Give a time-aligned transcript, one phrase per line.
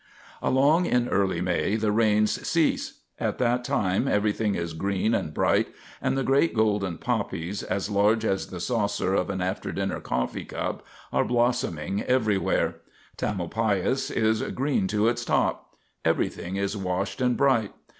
[0.41, 3.01] Along in early May the rains cease.
[3.19, 5.67] At that time everything is green and bright,
[6.01, 10.45] and the great golden poppies, as large as the saucer of an after dinner coffee
[10.45, 10.83] cup,
[11.13, 12.77] are blossoming everywhere.
[13.15, 17.71] Tamalpais is green to its top; everything is washed and bright.